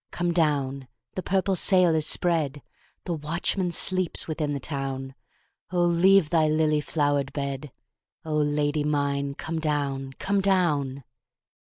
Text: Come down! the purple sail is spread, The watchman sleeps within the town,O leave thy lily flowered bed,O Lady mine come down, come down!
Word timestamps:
Come 0.09 0.31
down! 0.33 0.87
the 1.13 1.21
purple 1.21 1.55
sail 1.55 1.93
is 1.93 2.07
spread, 2.07 2.63
The 3.03 3.13
watchman 3.13 3.71
sleeps 3.71 4.27
within 4.27 4.51
the 4.55 4.59
town,O 4.59 5.79
leave 5.83 6.31
thy 6.31 6.47
lily 6.47 6.81
flowered 6.81 7.31
bed,O 7.33 8.35
Lady 8.35 8.83
mine 8.83 9.35
come 9.35 9.59
down, 9.59 10.13
come 10.13 10.41
down! 10.41 11.03